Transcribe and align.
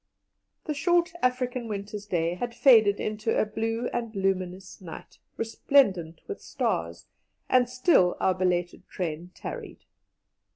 The 0.63 0.73
short 0.73 1.13
African 1.21 1.67
winter's 1.67 2.07
day 2.07 2.33
had 2.33 2.55
faded 2.55 2.99
into 2.99 3.39
a 3.39 3.45
blue 3.45 3.87
and 3.93 4.15
luminous 4.15 4.81
night, 4.81 5.19
resplendent 5.37 6.21
with 6.27 6.41
stars, 6.41 7.05
and 7.47 7.69
still 7.69 8.17
our 8.19 8.33
belated 8.33 8.87
train 8.87 9.29
tarried. 9.35 9.85